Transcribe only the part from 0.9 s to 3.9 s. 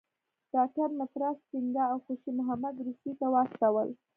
مترا سینګه او خوشي محمد روسیې ته واستول.